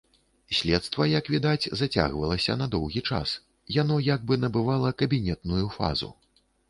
[0.59, 3.35] Следства, як відаць, зацягвалася на доўгі час,
[3.77, 6.11] яно як бы набывала кабінетную фазу.